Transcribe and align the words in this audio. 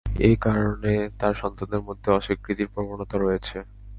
এ 0.21 0.39
কারণে 0.45 0.91
তার 1.19 1.33
সন্তানদের 1.41 1.81
মধ্যে 1.87 2.09
অস্বীকৃতির 2.11 2.71
প্রবণতা 2.73 3.15
রয়েছে। 3.17 3.57